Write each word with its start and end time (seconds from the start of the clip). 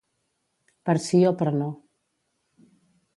Per 0.89 0.95
sí 1.07 1.19
o 1.31 1.33
per 1.41 1.51
no. 1.59 1.67